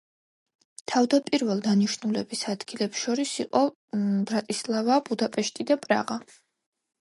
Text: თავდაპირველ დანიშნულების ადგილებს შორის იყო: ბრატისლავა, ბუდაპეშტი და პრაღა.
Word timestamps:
თავდაპირველ 0.91 1.59
დანიშნულების 1.67 2.41
ადგილებს 2.53 3.03
შორის 3.03 3.35
იყო: 3.45 3.61
ბრატისლავა, 4.33 4.99
ბუდაპეშტი 5.11 5.69
და 5.75 5.79
პრაღა. 5.87 6.19